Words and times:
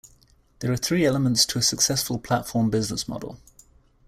There 0.61 0.71
are 0.71 0.77
three 0.77 1.05
elements 1.05 1.45
to 1.45 1.59
a 1.59 1.61
successful 1.61 2.17
platform 2.17 2.71
business 2.71 3.07
model. 3.07 3.37